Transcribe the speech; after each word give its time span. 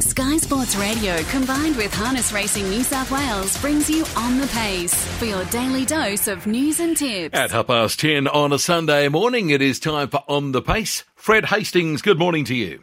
Sky 0.00 0.38
Sports 0.38 0.76
Radio 0.76 1.18
combined 1.24 1.76
with 1.76 1.92
Harness 1.92 2.32
Racing 2.32 2.68
New 2.70 2.82
South 2.82 3.10
Wales 3.10 3.60
brings 3.60 3.90
you 3.90 4.04
On 4.16 4.38
the 4.38 4.46
Pace 4.46 4.94
for 5.18 5.26
your 5.26 5.44
daily 5.46 5.84
dose 5.84 6.26
of 6.26 6.46
news 6.46 6.80
and 6.80 6.96
tips. 6.96 7.36
At 7.36 7.50
half 7.50 7.66
past 7.66 8.00
10 8.00 8.26
on 8.26 8.52
a 8.52 8.58
Sunday 8.58 9.08
morning, 9.08 9.50
it 9.50 9.60
is 9.60 9.78
time 9.78 10.08
for 10.08 10.24
On 10.26 10.52
the 10.52 10.62
Pace. 10.62 11.04
Fred 11.14 11.46
Hastings, 11.46 12.00
good 12.00 12.18
morning 12.18 12.44
to 12.46 12.54
you. 12.54 12.82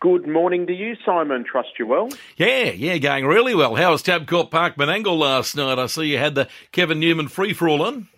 Good 0.00 0.28
morning 0.28 0.66
to 0.68 0.72
you, 0.72 0.94
Simon. 1.04 1.44
Trust 1.44 1.70
you 1.78 1.86
well. 1.86 2.08
Yeah, 2.36 2.70
yeah, 2.70 2.96
going 2.98 3.26
really 3.26 3.54
well. 3.54 3.74
How 3.74 3.90
was 3.90 4.02
Tabcorp 4.02 4.50
Park 4.50 4.76
Menangle 4.76 5.18
last 5.18 5.56
night? 5.56 5.78
I 5.78 5.86
see 5.86 6.04
you 6.04 6.18
had 6.18 6.36
the 6.36 6.48
Kevin 6.70 7.00
Newman 7.00 7.28
free 7.28 7.52
for 7.54 7.68
all 7.68 7.82
on. 7.82 8.08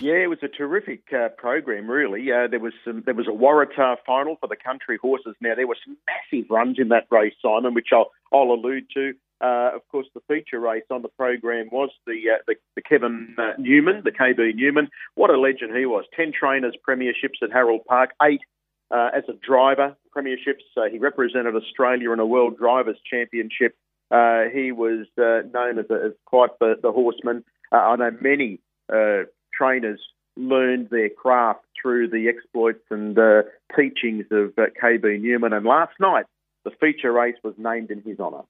Yeah, 0.00 0.16
it 0.16 0.28
was 0.28 0.42
a 0.42 0.48
terrific 0.48 1.04
uh, 1.10 1.30
program. 1.38 1.90
Really, 1.90 2.30
uh, 2.30 2.48
there 2.48 2.60
was 2.60 2.74
some, 2.84 3.02
there 3.06 3.14
was 3.14 3.28
a 3.28 3.30
Waratah 3.30 3.96
final 4.04 4.36
for 4.38 4.46
the 4.46 4.56
country 4.56 4.98
horses. 5.00 5.34
Now 5.40 5.54
there 5.54 5.66
were 5.66 5.76
some 5.82 5.96
massive 6.06 6.50
runs 6.50 6.78
in 6.78 6.88
that 6.88 7.06
race, 7.10 7.32
Simon, 7.40 7.72
which 7.72 7.88
I'll, 7.92 8.10
I'll 8.30 8.52
allude 8.52 8.84
to. 8.92 9.14
Uh, 9.40 9.70
of 9.74 9.86
course, 9.88 10.06
the 10.14 10.20
feature 10.28 10.60
race 10.60 10.84
on 10.90 11.00
the 11.00 11.08
program 11.08 11.68
was 11.72 11.90
the 12.06 12.22
uh, 12.30 12.38
the, 12.46 12.56
the, 12.74 12.82
Kevin 12.82 13.34
uh, 13.38 13.52
Newman, 13.58 14.02
the 14.04 14.10
KB 14.10 14.54
Newman. 14.54 14.88
What 15.14 15.30
a 15.30 15.38
legend 15.38 15.74
he 15.74 15.86
was! 15.86 16.04
Ten 16.14 16.30
trainers, 16.30 16.76
premierships 16.86 17.42
at 17.42 17.52
Harold 17.52 17.84
Park, 17.86 18.10
eight 18.22 18.40
uh, 18.90 19.10
as 19.16 19.24
a 19.28 19.34
driver, 19.46 19.96
premierships. 20.14 20.90
he 20.90 20.98
represented 20.98 21.54
Australia 21.54 22.12
in 22.12 22.20
a 22.20 22.26
World 22.26 22.58
Drivers' 22.58 22.98
Championship. 23.10 23.76
he 24.10 24.72
was 24.72 25.06
known 25.16 25.78
as, 25.78 25.86
a, 25.90 26.06
as, 26.06 26.12
quite 26.26 26.50
the, 26.60 26.74
the 26.82 26.92
horseman. 26.92 27.44
I 27.72 27.96
know 27.96 28.10
many 28.20 28.60
trainers 29.56 30.00
learned 30.36 30.90
their 30.90 31.08
craft 31.08 31.60
through 31.80 32.08
the 32.08 32.28
exploits 32.28 32.84
and 32.90 33.18
uh, 33.18 33.42
teachings 33.76 34.26
of 34.30 34.52
uh, 34.58 34.66
KB 34.82 35.20
Newman. 35.20 35.52
And 35.52 35.64
last 35.64 35.94
night, 35.98 36.26
the 36.64 36.70
feature 36.80 37.12
race 37.12 37.36
was 37.42 37.54
named 37.56 37.90
in 37.90 38.02
his 38.02 38.20
honour. 38.20 38.42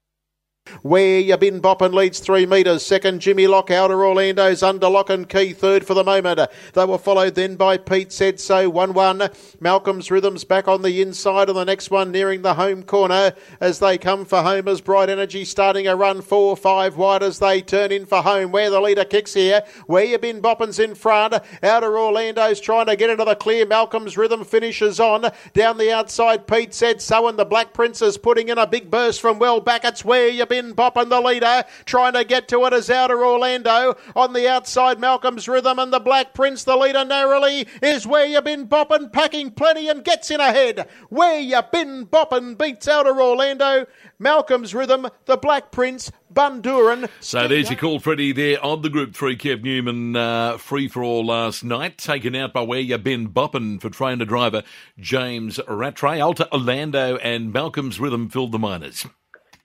Where 0.83 1.19
you 1.19 1.37
been 1.37 1.61
bopping 1.61 1.95
leads 1.95 2.21
three 2.21 2.47
metres. 2.47 2.85
Second, 2.85 3.21
Jimmy 3.21 3.47
Lock, 3.47 3.71
Outer 3.71 4.05
Orlando's 4.05 4.63
under 4.63 4.89
lock 4.89 5.11
and 5.11 5.29
key. 5.29 5.53
Third 5.53 5.87
for 5.87 5.95
the 5.95 6.05
moment. 6.05 6.41
They 6.73 6.85
were 6.85 6.99
followed 6.99 7.35
then 7.35 7.57
by 7.57 7.77
Pete 7.77 8.13
Said 8.13 8.41
So 8.41 8.69
1 8.69 8.93
1. 8.93 9.31
Malcolm's 9.61 10.11
Rhythms 10.11 10.45
back 10.45 10.69
on 10.69 10.83
the 10.83 11.01
inside, 11.03 11.49
and 11.49 11.57
the 11.57 11.65
next 11.65 11.91
one 11.91 12.11
nearing 12.13 12.43
the 12.43 12.55
home 12.55 12.83
corner 12.83 13.35
as 13.61 13.79
they 13.79 13.99
come 13.99 14.25
for 14.25 14.43
home 14.43 14.69
as 14.69 14.81
Bright 14.81 15.09
Energy 15.09 15.45
starting 15.45 15.87
a 15.87 15.97
run 15.97 16.21
4 16.23 16.57
5 16.57 16.97
wide 16.97 17.23
as 17.23 17.39
they 17.39 17.61
turn 17.63 17.93
in 17.93 18.07
for 18.07 18.23
home. 18.23 18.53
Where 18.53 18.71
the 18.71 18.81
leader 18.81 19.05
kicks 19.05 19.35
here. 19.35 19.63
Where 19.87 20.05
you 20.05 20.19
been 20.19 20.43
bopping's 20.43 20.79
in 20.79 20.95
front. 20.95 21.35
Outer 21.63 21.99
Orlando's 21.99 22.61
trying 22.61 22.87
to 22.87 22.97
get 22.97 23.11
into 23.11 23.25
the 23.25 23.35
clear. 23.35 23.67
Malcolm's 23.67 24.17
Rhythm 24.17 24.45
finishes 24.45 25.01
on. 25.01 25.31
Down 25.53 25.79
the 25.79 25.93
outside, 25.93 26.47
Pete 26.47 26.75
Said 26.75 27.01
So, 27.01 27.29
and 27.29 27.39
the 27.39 27.45
Black 27.45 27.73
Princess 27.73 28.17
putting 28.17 28.49
in 28.49 28.59
a 28.59 28.67
big 28.67 28.91
burst 28.91 29.21
from 29.21 29.39
well 29.39 29.61
back. 29.61 29.85
It's 29.85 30.05
where 30.05 30.29
you 30.29 30.47
been 30.57 30.67
Bin 30.67 30.75
Boppin, 30.75 31.11
the 31.11 31.21
leader, 31.21 31.65
trying 31.85 32.15
to 32.15 32.25
get 32.25 32.49
to 32.49 32.65
it 32.65 32.73
as 32.73 32.89
outer 32.89 33.25
Orlando. 33.25 33.95
On 34.15 34.33
the 34.33 34.49
outside, 34.49 34.99
Malcolm's 34.99 35.49
Rhythm 35.49 35.79
and 35.79 35.93
the 35.93 36.01
Black 36.01 36.33
Prince, 36.35 36.65
the 36.65 36.77
leader 36.77 37.05
narrowly, 37.05 37.67
is 37.83 38.07
where 38.07 38.25
you've 38.25 38.45
been 38.45 38.67
boppin, 38.67 39.13
packing 39.13 39.51
plenty 39.51 39.89
and 39.89 40.03
gets 40.03 40.31
in 40.31 40.41
ahead. 40.41 40.89
Where 41.11 41.39
you've 41.39 41.71
been 41.71 42.07
boppin 42.07 42.57
beats 42.57 42.89
outer 42.89 43.21
Orlando. 43.21 43.87
Malcolm's 44.19 44.75
Rhythm, 44.75 45.09
the 45.27 45.37
Black 45.37 45.71
Prince, 45.71 46.11
Bundoran. 46.33 47.09
So 47.21 47.47
there's 47.49 47.69
your 47.69 47.79
call, 47.79 48.01
Freddie, 48.01 48.33
there 48.33 48.63
on 48.65 48.83
the 48.83 48.89
Group 48.89 49.15
3 49.15 49.37
Kev 49.37 49.63
Newman 49.63 50.17
uh, 50.17 50.57
free 50.57 50.89
for 50.89 51.03
all 51.03 51.25
last 51.25 51.65
night. 51.65 51.99
Taken 51.99 52.35
out 52.35 52.53
by 52.55 52.63
where 52.63 52.81
you 52.81 52.97
been 52.97 53.29
boppin 53.29 53.81
for 53.81 53.91
trainer 53.91 54.25
driver 54.25 54.63
James 54.99 55.61
Rattray. 55.69 56.21
Alta 56.21 56.51
Orlando 56.53 57.17
and 57.17 57.53
Malcolm's 57.53 58.01
Rhythm 58.01 58.31
filled 58.31 58.53
the 58.53 58.59
minors. 58.59 59.07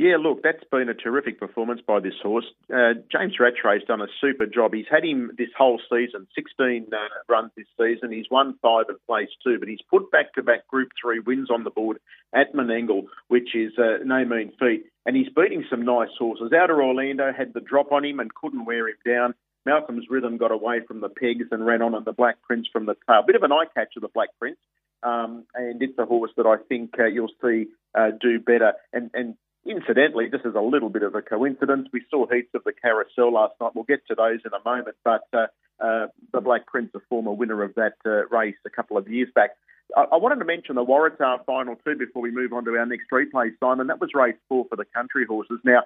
Yeah, 0.02 0.18
look, 0.18 0.42
that's 0.42 0.64
been 0.72 0.90
a 0.90 0.96
terrific 0.96 1.40
performance 1.40 1.80
by 1.86 2.00
this 2.00 2.16
horse. 2.24 2.48
Uh, 2.74 2.94
James 3.12 3.36
Rattray's 3.40 3.86
done 3.88 4.02
a 4.02 4.08
super 4.20 4.48
job. 4.48 4.74
He's 4.74 4.88
had 4.90 5.06
him 5.06 5.30
this 5.38 5.52
whole 5.56 5.80
season, 5.92 6.26
16 6.34 6.88
uh, 6.92 6.98
runs 7.30 7.52
this 7.56 7.68
season. 7.80 8.12
He's 8.12 8.26
won 8.32 8.58
five 8.64 8.86
and 8.90 8.98
placed 9.06 9.34
two, 9.44 9.60
but 9.60 9.68
he's 9.68 9.84
put 9.92 10.10
back-to-back 10.10 10.68
Group 10.68 10.90
3 11.00 11.20
wins 11.20 11.52
on 11.52 11.64
the 11.64 11.70
board 11.70 12.00
at 12.34 12.52
Menangle, 12.56 13.10
which 13.28 13.54
is 13.54 13.74
uh, 13.78 13.98
no 14.04 14.26
mean 14.26 14.52
feat. 14.60 14.86
And 15.06 15.16
he's 15.16 15.30
beating 15.36 15.66
some 15.70 15.86
nice 15.86 16.10
horses. 16.18 16.52
Outer 16.52 16.82
Orlando 16.82 17.32
had 17.32 17.54
the 17.54 17.62
drop 17.62 17.92
on 17.92 18.04
him 18.04 18.20
and 18.20 18.34
couldn't 18.34 18.66
wear 18.66 18.88
him 18.88 18.98
down. 19.06 19.36
Malcolm's 19.68 20.08
Rhythm 20.10 20.38
got 20.38 20.52
away 20.52 20.80
from 20.88 21.02
the 21.02 21.10
pegs 21.10 21.50
and 21.52 21.64
ran 21.64 21.84
on, 21.84 21.94
and 21.94 22.06
the 22.06 22.12
Black 22.12 22.42
Prince 22.42 22.68
from 22.74 22.88
the 22.88 22.96
tail. 23.08 23.22
Bit 23.28 23.36
of 23.36 23.44
an 23.44 23.52
eye 23.52 23.66
catcher, 23.72 24.00
the 24.00 24.08
Black 24.08 24.30
Prince. 24.40 24.58
Um, 25.04 25.46
and 25.54 25.80
it's 25.80 26.00
a 26.00 26.08
horse 26.08 26.32
that 26.38 26.48
I 26.48 26.58
think 26.68 26.96
uh, 27.00 27.06
you'll 27.06 27.30
see 27.40 27.68
uh, 27.94 28.10
do 28.20 28.40
better. 28.40 28.74
And, 28.94 29.12
and 29.14 29.36
Incidentally, 29.66 30.28
this 30.28 30.42
is 30.44 30.56
a 30.56 30.62
little 30.62 30.90
bit 30.90 31.04
of 31.04 31.14
a 31.14 31.22
coincidence. 31.22 31.88
We 31.94 32.04
saw 32.10 32.26
heats 32.26 32.50
of 32.56 32.64
the 32.64 32.74
carousel 32.74 33.34
last 33.34 33.54
night. 33.62 33.72
We'll 33.76 33.84
get 33.84 34.08
to 34.08 34.16
those 34.16 34.40
in 34.44 34.52
a 34.54 34.64
moment, 34.68 34.98
but 35.04 35.28
uh, 35.34 35.48
uh, 35.80 36.08
the 36.34 36.42
Black 36.42 36.66
Prince, 36.66 36.90
a 36.96 37.00
former 37.10 37.32
winner 37.32 37.62
of 37.62 37.76
that 37.76 37.94
uh, 38.06 38.28
race 38.36 38.56
a 38.66 38.72
couple 38.72 38.98
of 38.98 39.08
years 39.08 39.30
back. 39.36 39.52
I-, 39.96 40.08
I 40.14 40.18
wanted 40.18 40.40
to 40.40 40.46
mention 40.46 40.76
the 40.76 40.84
Waratah 40.84 41.46
final 41.46 41.76
too 41.76 41.96
before 41.96 42.24
we 42.24 42.32
move 42.32 42.54
on 42.54 42.66
to 42.66 42.72
our 42.72 42.86
next 42.88 43.06
replay, 43.12 43.52
Simon. 43.60 43.88
That 43.88 44.02
was 44.02 44.10
race 44.16 44.36
four 44.50 44.66
for 44.68 44.76
the 44.76 44.86
country 44.86 45.26
horses. 45.28 45.60
Now, 45.64 45.84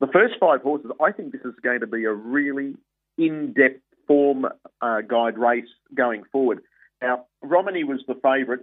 the 0.00 0.06
first 0.06 0.34
five 0.40 0.62
horses, 0.62 0.90
I 0.98 1.12
think 1.12 1.32
this 1.32 1.42
is 1.44 1.54
going 1.62 1.80
to 1.80 1.86
be 1.86 2.04
a 2.04 2.12
really 2.12 2.74
in-depth 3.18 3.82
form 4.06 4.46
uh, 4.80 5.02
guide 5.02 5.36
race 5.36 5.68
going 5.94 6.24
forward. 6.32 6.62
Now, 7.02 7.26
Romany 7.42 7.84
was 7.84 8.02
the 8.08 8.14
favourite. 8.14 8.60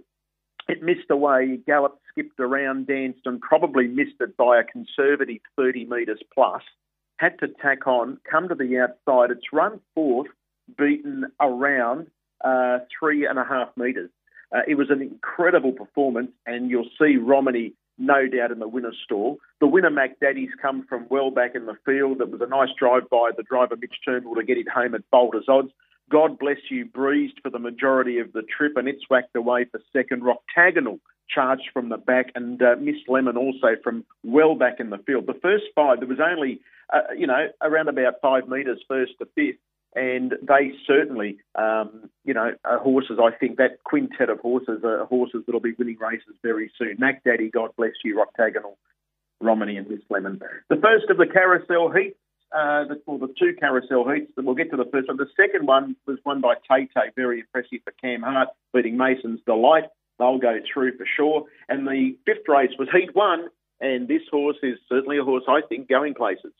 It 0.68 0.82
missed 0.82 1.10
away, 1.10 1.58
galloped, 1.66 2.00
skipped 2.10 2.38
around, 2.38 2.86
danced, 2.86 3.20
and 3.24 3.40
probably 3.40 3.86
missed 3.86 4.20
it 4.20 4.36
by 4.36 4.60
a 4.60 4.64
conservative 4.64 5.38
30 5.56 5.86
metres 5.86 6.20
plus. 6.32 6.62
Had 7.16 7.38
to 7.40 7.48
tack 7.48 7.86
on, 7.86 8.18
come 8.30 8.48
to 8.48 8.54
the 8.54 8.78
outside. 8.78 9.30
It's 9.30 9.52
run 9.52 9.80
fourth, 9.94 10.28
beaten 10.76 11.24
around 11.40 12.08
uh, 12.44 12.80
three 12.98 13.26
and 13.26 13.38
a 13.38 13.44
half 13.44 13.68
metres. 13.76 14.10
Uh, 14.54 14.60
it 14.68 14.76
was 14.76 14.90
an 14.90 15.02
incredible 15.02 15.72
performance, 15.72 16.30
and 16.46 16.70
you'll 16.70 16.88
see 17.00 17.16
Romany 17.16 17.72
no 17.98 18.28
doubt 18.28 18.52
in 18.52 18.58
the 18.60 18.68
winner's 18.68 18.96
stall. 19.02 19.38
The 19.60 19.66
winner, 19.66 19.90
Mac 19.90 20.20
Daddy's 20.20 20.50
come 20.60 20.86
from 20.88 21.06
well 21.10 21.30
back 21.30 21.54
in 21.54 21.66
the 21.66 21.76
field. 21.84 22.20
It 22.20 22.30
was 22.30 22.40
a 22.40 22.46
nice 22.46 22.68
drive 22.78 23.10
by 23.10 23.30
the 23.36 23.42
driver, 23.42 23.76
Mitch 23.76 23.96
Turnbull, 24.04 24.36
to 24.36 24.44
get 24.44 24.58
it 24.58 24.68
home 24.68 24.94
at 24.94 25.10
Bolter's 25.10 25.48
odds. 25.48 25.72
God 26.10 26.38
Bless 26.38 26.58
You 26.70 26.84
breezed 26.84 27.40
for 27.42 27.50
the 27.50 27.58
majority 27.58 28.18
of 28.18 28.32
the 28.32 28.42
trip 28.42 28.76
and 28.76 28.88
it 28.88 28.96
swacked 29.06 29.36
away 29.36 29.64
for 29.64 29.80
second. 29.92 30.22
Roctagonal 30.24 31.00
charged 31.28 31.68
from 31.72 31.88
the 31.88 31.96
back 31.98 32.32
and 32.34 32.60
uh, 32.62 32.76
Miss 32.80 32.96
Lemon 33.06 33.36
also 33.36 33.76
from 33.82 34.04
well 34.24 34.54
back 34.54 34.80
in 34.80 34.90
the 34.90 34.98
field. 34.98 35.26
The 35.26 35.38
first 35.40 35.64
five, 35.74 35.98
there 36.00 36.08
was 36.08 36.20
only, 36.20 36.60
uh, 36.92 37.12
you 37.16 37.26
know, 37.26 37.48
around 37.62 37.88
about 37.88 38.14
five 38.22 38.48
metres 38.48 38.80
first 38.88 39.12
to 39.18 39.26
fifth. 39.34 39.60
And 39.94 40.34
they 40.42 40.72
certainly, 40.86 41.38
um, 41.54 42.10
you 42.24 42.34
know, 42.34 42.52
are 42.64 42.78
horses. 42.78 43.18
I 43.22 43.30
think 43.30 43.56
that 43.56 43.82
quintet 43.84 44.28
of 44.28 44.38
horses 44.40 44.84
are 44.84 45.06
horses 45.06 45.44
that'll 45.46 45.60
be 45.60 45.72
winning 45.78 45.98
races 45.98 46.34
very 46.42 46.70
soon. 46.78 46.96
Mac 46.98 47.24
Daddy, 47.24 47.50
God 47.50 47.70
bless 47.76 47.94
you, 48.04 48.18
Roctagonal, 48.18 48.76
Romany, 49.40 49.78
and 49.78 49.88
Miss 49.88 50.00
Lemon. 50.10 50.40
The 50.68 50.76
first 50.76 51.08
of 51.08 51.16
the 51.16 51.26
carousel 51.26 51.90
heats 51.90 52.18
uh, 52.52 52.84
the, 52.84 53.34
two 53.38 53.54
carousel 53.58 54.08
heats. 54.08 54.32
That 54.36 54.44
we'll 54.44 54.54
get 54.54 54.70
to 54.70 54.76
the 54.76 54.88
first 54.90 55.08
one. 55.08 55.16
The 55.16 55.26
second 55.36 55.66
one 55.66 55.96
was 56.06 56.18
won 56.24 56.40
by 56.40 56.54
Tay 56.70 56.88
Tay, 56.94 57.10
very 57.16 57.40
impressive 57.40 57.80
for 57.84 57.92
Cam 58.00 58.22
Hart, 58.22 58.48
beating 58.72 58.96
Mason's 58.96 59.40
Delight. 59.46 59.84
They'll 60.18 60.38
go 60.38 60.58
through 60.72 60.96
for 60.96 61.06
sure. 61.16 61.44
And 61.68 61.86
the 61.86 62.16
fifth 62.26 62.48
race 62.48 62.72
was 62.78 62.88
Heat 62.92 63.14
One, 63.14 63.48
and 63.80 64.08
this 64.08 64.22
horse 64.30 64.56
is 64.62 64.78
certainly 64.88 65.18
a 65.18 65.24
horse 65.24 65.44
I 65.48 65.60
think 65.68 65.88
going 65.88 66.14
places. 66.14 66.52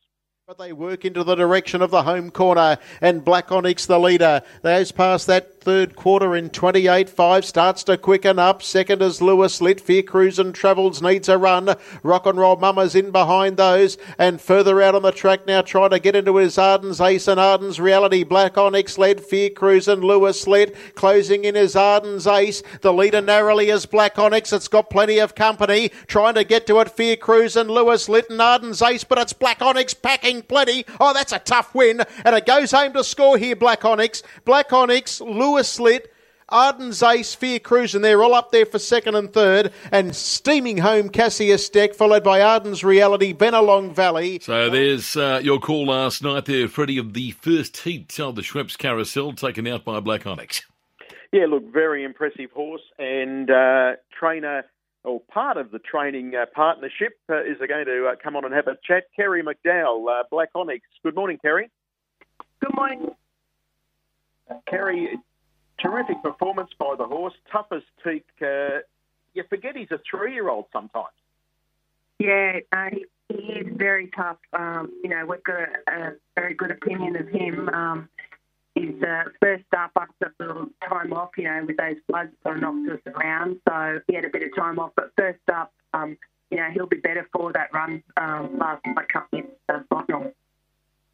But 0.47 0.57
they 0.57 0.73
work 0.73 1.05
into 1.05 1.25
the 1.25 1.35
direction 1.35 1.83
of 1.83 1.91
the 1.91 2.05
home 2.05 2.31
corner, 2.31 2.79
and 3.03 3.23
Black 3.23 3.53
Onyx, 3.53 3.85
the 3.85 3.99
leader, 3.99 4.41
goes 4.63 4.93
past 4.93 5.27
that 5.27 5.58
third 5.69 5.95
quarter 5.95 6.35
in 6.35 6.49
28.5, 6.49 7.45
starts 7.45 7.85
to 7.85 7.99
quicken 7.99 8.39
up. 8.39 8.63
Second 8.63 9.03
is 9.03 9.21
Lewis 9.21 9.61
Lit, 9.61 9.83
Fear 9.83 10.03
Cruise 10.03 10.39
and 10.39 10.55
Travels 10.55 11.03
needs 11.03 11.29
a 11.29 11.37
run. 11.37 11.77
Rock 12.03 12.25
and 12.25 12.39
Roll 12.39 12.57
Mama's 12.57 12.95
in 12.95 13.11
behind 13.11 13.59
those, 13.59 13.99
and 14.17 14.41
further 14.41 14.81
out 14.81 14.95
on 14.95 15.03
the 15.03 15.13
track 15.13 15.47
now, 15.47 15.61
trying 15.61 15.91
to 15.91 15.99
get 15.99 16.17
into 16.17 16.37
his 16.37 16.57
Arden's 16.57 17.03
Ace 17.03 17.29
and 17.29 17.39
Arden's 17.39 17.79
Reality. 17.79 18.25
Black 18.25 18.57
Onyx 18.57 18.97
led 18.97 19.21
Fear 19.21 19.51
Cruise 19.51 19.89
and 19.89 20.03
Lewis 20.03 20.47
Lit, 20.47 20.75
closing 20.95 21.45
in 21.45 21.55
his 21.55 21.77
Arden's 21.77 22.27
Ace. 22.27 22.63
The 22.81 22.95
leader 22.95 23.21
narrowly 23.21 23.69
is 23.69 23.85
Black 23.85 24.19
Onyx. 24.19 24.55
It's 24.55 24.69
got 24.69 24.89
plenty 24.89 25.19
of 25.19 25.35
company, 25.35 25.91
trying 26.07 26.37
to 26.37 26.45
get 26.45 26.67
to 26.69 26.81
it. 26.81 26.93
Fear 26.93 27.17
Cruise 27.17 27.57
and 27.57 27.71
Lewis 27.71 28.09
Lit 28.09 28.31
and 28.31 28.41
Arden's 28.41 28.81
Ace, 28.81 29.05
but 29.05 29.19
it's 29.19 29.35
Black 29.35 29.61
Onyx 29.61 29.93
packing 29.93 30.41
plenty. 30.41 30.87
Oh, 30.99 31.13
that's 31.13 31.33
a 31.33 31.39
tough 31.39 31.75
win. 31.75 32.01
And 32.25 32.35
it 32.35 32.47
goes 32.47 32.71
home 32.71 32.95
to 32.95 33.05
score 33.05 33.37
here, 33.37 33.55
Black 33.55 33.85
Onyx. 33.85 34.23
Black 34.47 34.73
Onyx, 34.73 35.21
Lewis 35.21 35.58
Lit, 35.81 36.13
Arden's 36.49 37.03
Ace, 37.03 37.35
Fear 37.35 37.59
Cruise, 37.61 37.95
and 37.95 38.05
they're 38.05 38.23
all 38.23 38.35
up 38.35 38.53
there 38.53 38.65
for 38.65 38.79
second 38.79 39.15
and 39.15 39.33
third. 39.33 39.73
And 39.93 40.15
steaming 40.15 40.79
home, 40.79 41.09
Cassius 41.09 41.69
Deck, 41.69 41.95
followed 41.95 42.25
by 42.25 42.41
Arden's 42.41 42.83
Reality, 42.83 43.35
Benalong 43.35 43.93
Valley. 43.93 44.39
So 44.41 44.71
there's 44.71 45.17
uh, 45.17 45.41
your 45.43 45.59
call 45.59 45.87
last 45.87 46.23
night 46.23 46.47
there, 46.47 46.69
Freddie, 46.69 46.99
of 46.99 47.13
the 47.13 47.33
first 47.33 47.77
heat 47.79 48.19
of 48.19 48.35
the 48.35 48.43
Schweppes 48.43 48.79
Carousel, 48.79 49.33
taken 49.35 49.67
out 49.67 49.85
by 49.85 50.01
Black 50.01 50.27
Onyx. 50.27 50.63
Yeah, 51.33 51.47
look, 51.47 51.71
very 51.73 52.05
impressive 52.05 52.51
horse. 52.53 52.83
And 52.99 53.51
uh, 53.51 53.93
trainer 54.19 54.65
or 55.05 55.21
part 55.21 55.57
of 55.57 55.71
the 55.71 55.79
training 55.79 56.35
uh, 56.35 56.47
partnership, 56.55 57.19
uh, 57.31 57.43
is 57.43 57.57
going 57.67 57.87
to 57.87 58.09
uh, 58.09 58.17
come 58.23 58.37
on 58.37 58.45
and 58.45 58.55
have 58.55 58.67
a 58.67 58.77
chat. 58.87 59.05
Kerry 59.15 59.43
McDowell, 59.43 60.07
uh, 60.09 60.25
Black 60.31 60.51
Onyx. 60.55 60.85
Good 61.03 61.15
morning, 61.15 61.39
Kerry. 61.41 61.71
Good 62.61 62.75
morning. 62.75 63.09
Kerry, 64.69 65.19
terrific 65.81 66.23
performance 66.23 66.71
by 66.79 66.95
the 66.97 67.05
horse. 67.05 67.35
Tough 67.51 67.67
as 67.73 67.83
teak. 68.05 68.25
Uh, 68.41 68.81
you 69.35 69.45
forget 69.49 69.77
he's 69.77 69.91
a 69.91 70.01
three-year-old 70.11 70.67
sometimes. 70.73 71.15
Yeah, 72.19 72.59
uh, 72.73 72.89
he, 72.91 73.07
he 73.29 73.53
is 73.53 73.67
very 73.77 74.11
tough. 74.17 74.39
Um, 74.53 74.93
you 75.03 75.11
know, 75.11 75.25
we've 75.27 75.43
got 75.45 75.57
a, 75.57 75.93
a, 75.93 76.13
very 76.35 76.55
good 76.55 76.73
opinion 76.73 77.17
of 77.17 77.29
him. 77.29 77.69
Um, 77.69 78.09
he's 78.75 79.01
uh, 79.03 79.25
first 79.41 79.65
up 79.77 79.93
after 79.97 80.35
a 80.41 80.45
little 80.45 80.67
time 80.89 81.13
off, 81.13 81.31
you 81.37 81.45
know, 81.45 81.65
with 81.67 81.77
those 81.77 81.97
floods 82.09 82.33
sort 82.43 82.57
of 82.57 82.63
knocked 82.63 82.91
us 83.07 83.13
around. 83.15 83.61
So 83.69 84.01
he 84.09 84.15
had 84.15 84.25
a 84.25 84.31
bit 84.31 84.43
of 84.43 84.55
time 84.57 84.79
off. 84.79 84.93
But 84.97 85.13
first 85.17 85.39
up, 85.53 85.73
um, 85.95 86.17
you 86.51 86.57
know, 86.57 86.69
he'll 86.73 86.87
be 86.87 86.97
better 86.97 87.29
for 87.33 87.53
that 87.53 87.73
run 87.73 88.03
um, 88.17 88.59
last 88.59 88.85
night 88.87 89.07
coming 89.13 89.29
into 89.33 89.53
the 89.69 89.85
final. 89.89 90.33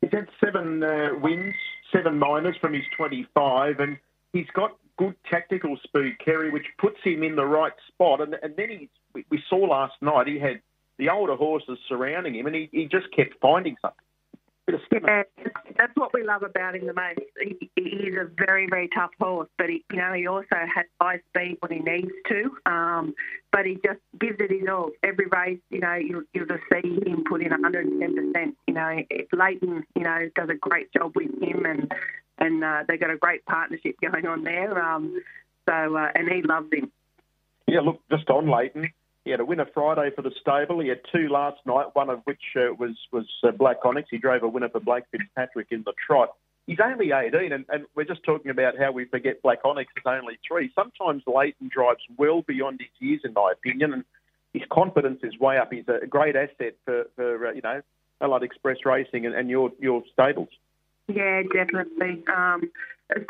He's 0.01 0.13
had 0.13 0.29
seven 0.43 0.83
uh, 0.83 1.11
wins, 1.21 1.55
seven 1.93 2.19
minors 2.19 2.57
from 2.61 2.73
his 2.73 2.85
25, 2.97 3.81
and 3.81 3.99
he's 4.35 4.51
got 4.53 4.77
good 4.99 5.15
tactical 5.31 5.79
speed, 5.83 6.19
Kerry, 6.23 6.51
which 6.51 6.67
puts 6.79 6.99
him 7.03 7.23
in 7.23 7.37
the 7.37 7.47
right 7.47 7.73
spot. 7.89 8.21
And, 8.21 8.35
and 8.43 8.55
then 8.57 8.69
he, 8.69 8.89
we, 9.31 9.43
saw 9.49 9.57
last 9.57 9.95
night 10.03 10.27
he 10.27 10.39
had 10.39 10.61
the 10.99 11.09
older 11.09 11.37
horses 11.37 11.79
surrounding 11.89 12.35
him, 12.35 12.47
and 12.47 12.55
he, 12.55 12.69
he 12.71 12.85
just 12.85 13.07
kept 13.17 13.35
finding 13.41 13.77
something. 13.81 13.99
Yeah, 14.67 15.25
that's 15.77 15.93
what 15.95 16.15
we 16.15 16.25
love 16.25 16.43
about 16.43 16.75
him 16.75 16.87
the 16.87 16.95
most. 16.95 17.19
He, 17.43 17.71
he's 17.77 18.15
a 18.19 18.31
very, 18.39 18.67
very 18.69 18.89
tough 18.95 19.11
horse, 19.21 19.49
but 19.59 19.69
he, 19.69 19.85
you 19.91 19.99
know, 19.99 20.15
he 20.15 20.27
also 20.27 20.47
has 20.53 20.87
high 21.01 21.21
speed 21.29 21.59
when 21.61 21.73
he 21.73 21.79
needs 21.81 22.13
to. 22.29 22.51
Um, 22.65 23.15
but 23.53 23.67
he 23.67 23.75
just 23.85 24.01
gives 24.19 24.37
it 24.41 24.51
his 24.51 24.67
all. 24.69 24.91
Every 25.03 25.27
race, 25.27 25.59
you 25.71 25.81
know, 25.81 25.95
you'll, 25.95 26.23
you'll 26.33 26.47
just 26.47 26.63
see 26.73 26.99
him 27.05 27.25
put 27.29 27.43
in 27.43 27.51
110%. 27.51 28.55
You 28.67 28.75
know, 28.75 29.03
Leighton, 29.35 29.85
you 29.95 30.03
know, 30.03 30.31
does 30.35 30.49
a 30.49 30.55
great 30.55 30.91
job 30.95 31.13
with 31.15 31.31
him, 31.43 31.67
and 31.67 31.93
and 32.39 32.63
uh, 32.63 32.85
they've 32.89 33.01
got 33.01 33.11
a 33.11 33.17
great 33.17 33.45
partnership 33.47 33.97
going 34.01 34.27
on 34.27 34.45
there. 34.45 34.83
Um, 34.83 35.23
so, 35.69 35.97
uh, 35.97 36.09
and 36.15 36.29
he 36.29 36.43
loves 36.43 36.73
him. 36.73 36.91
Yeah, 37.67 37.81
look, 37.81 38.01
just 38.11 38.29
on 38.29 38.49
Leighton, 38.49 38.93
he 39.25 39.31
had 39.31 39.41
a 39.41 39.45
winner 39.45 39.67
Friday 39.73 40.11
for 40.15 40.23
the 40.23 40.33
stable. 40.41 40.81
He 40.81 40.89
had 40.89 41.01
two 41.11 41.29
last 41.29 41.59
night, 41.65 41.87
one 41.95 42.11
of 42.11 42.21
which 42.25 42.43
uh, 42.57 42.75
was 42.79 42.97
was 43.11 43.27
uh, 43.43 43.53
Black 43.53 43.79
Onyx. 43.85 44.09
He 44.11 44.19
drove 44.19 44.43
a 44.43 44.49
winner 44.49 44.69
for 44.69 44.81
Blake 44.81 45.05
Fitzpatrick 45.11 45.69
in 45.71 45.83
the 45.85 45.95
trot. 46.07 46.31
He's 46.67 46.79
only 46.83 47.13
18, 47.13 47.53
and, 47.53 47.65
and 47.69 47.85
we're 47.95 48.05
just 48.05 48.23
talking 48.23 48.51
about 48.51 48.79
how 48.79 48.91
we 48.91 49.05
forget 49.05 49.43
Black 49.43 49.61
Onyx 49.65 49.93
is 49.97 50.03
only 50.07 50.39
three. 50.47 50.71
Sometimes 50.75 51.23
Leighton 51.27 51.69
drives 51.69 52.01
well 52.17 52.41
beyond 52.43 52.81
his 52.81 52.89
years, 53.01 53.21
in 53.23 53.35
my 53.35 53.53
opinion, 53.53 53.93
and 53.93 54.05
his 54.55 54.63
confidence 54.71 55.21
is 55.23 55.39
way 55.39 55.59
up. 55.59 55.71
He's 55.73 55.85
a 55.89 56.07
great 56.07 56.37
asset 56.37 56.77
for, 56.87 57.05
for 57.17 57.49
uh, 57.49 57.53
you 57.53 57.61
know, 57.63 57.83
Allied 58.21 58.43
Express 58.43 58.79
Racing 58.85 59.27
and, 59.27 59.35
and 59.35 59.51
your 59.51 59.73
your 59.79 60.03
stables. 60.13 60.49
Yeah, 61.09 61.43
definitely. 61.53 62.25
Um, 62.35 62.71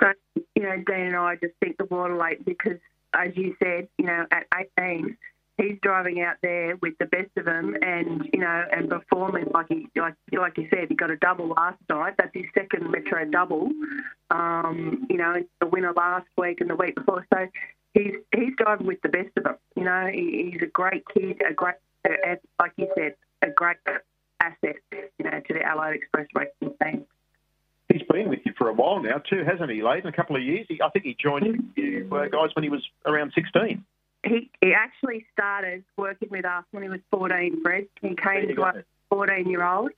so, 0.00 0.12
you 0.54 0.62
know, 0.62 0.76
Dean 0.86 1.06
and 1.06 1.16
I 1.16 1.36
just 1.36 1.54
think 1.60 1.76
the 1.78 1.86
water 1.86 2.16
late 2.16 2.44
because, 2.44 2.78
as 3.14 3.30
you 3.36 3.56
said, 3.62 3.88
you 3.98 4.06
know, 4.06 4.24
at 4.30 4.46
18, 4.78 5.16
he's 5.58 5.78
driving 5.82 6.20
out 6.20 6.36
there 6.42 6.76
with 6.76 6.94
the 6.98 7.06
best 7.06 7.30
of 7.36 7.44
them, 7.44 7.76
and 7.82 8.28
you 8.32 8.40
know, 8.40 8.64
and 8.72 8.88
performing 8.88 9.46
like 9.52 9.66
he 9.68 9.88
like 9.96 10.14
like 10.32 10.56
you 10.58 10.68
said, 10.70 10.88
he 10.88 10.94
got 10.94 11.10
a 11.10 11.16
double 11.16 11.48
last 11.48 11.78
night. 11.88 12.14
That's 12.18 12.30
his 12.34 12.44
second 12.54 12.90
Metro 12.90 13.24
double. 13.24 13.70
Um, 14.30 15.06
you 15.10 15.16
know, 15.16 15.34
the 15.60 15.66
winner 15.66 15.92
last 15.92 16.26
week 16.38 16.60
and 16.60 16.70
the 16.70 16.76
week 16.76 16.94
before. 16.96 17.26
So 17.32 17.46
he's 17.94 18.14
he's 18.34 18.54
driving 18.56 18.86
with 18.86 19.02
the 19.02 19.08
best 19.08 19.30
of 19.36 19.44
them. 19.44 19.56
You 19.76 19.84
know, 19.84 20.06
he, 20.12 20.50
he's 20.52 20.62
a 20.62 20.70
great 20.70 21.04
kid, 21.14 21.40
a 21.48 21.52
great, 21.54 21.76
like 22.60 22.72
you 22.76 22.88
said, 22.96 23.14
a 23.42 23.50
great 23.50 23.76
asset. 24.40 24.76
You 24.92 25.24
know, 25.24 25.40
to 25.46 25.54
the 25.54 25.62
Allied 25.62 25.96
Express 25.96 26.26
racing 26.34 26.76
team. 26.82 27.06
He's 27.94 28.06
been 28.08 28.28
with 28.28 28.40
you 28.44 28.52
for 28.58 28.68
a 28.68 28.72
while 28.72 29.00
now 29.00 29.18
too, 29.18 29.44
hasn't 29.44 29.70
he? 29.70 29.78
In 29.78 30.06
a 30.06 30.12
couple 30.12 30.36
of 30.36 30.42
years. 30.42 30.66
He, 30.68 30.80
I 30.82 30.90
think 30.90 31.04
he 31.04 31.16
joined 31.18 31.72
you 31.76 32.08
uh, 32.12 32.26
guys 32.26 32.50
when 32.54 32.62
he 32.62 32.68
was 32.68 32.82
around 33.06 33.32
sixteen 33.34 33.84
he, 34.24 34.50
he 34.60 34.72
actually 34.72 35.26
started 35.32 35.84
working 35.96 36.28
with 36.30 36.44
us 36.44 36.64
when 36.70 36.82
he 36.82 36.88
was 36.88 37.00
14, 37.10 37.62
Fred. 37.62 37.86
He 38.00 38.14
came 38.14 38.54
to 38.54 38.62
us 38.62 38.76
14 39.10 39.48
year 39.48 39.64
old, 39.64 39.90